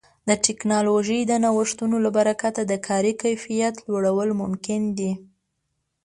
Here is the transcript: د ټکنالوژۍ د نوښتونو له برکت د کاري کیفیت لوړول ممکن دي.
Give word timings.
د 0.29 0.31
ټکنالوژۍ 0.45 1.21
د 1.27 1.33
نوښتونو 1.43 1.95
له 2.05 2.09
برکت 2.17 2.55
د 2.61 2.73
کاري 2.87 3.13
کیفیت 3.23 3.75
لوړول 3.87 4.29
ممکن 4.41 4.81
دي. 4.97 5.11